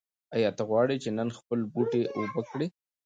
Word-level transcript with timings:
ایا 0.35 0.49
ته 0.57 0.63
غواړې 0.69 0.95
چې 1.03 1.09
نن 1.17 1.27
خپل 1.37 1.59
بوټي 1.73 2.01
اوبه 2.17 2.41
کړې؟ 2.49 2.67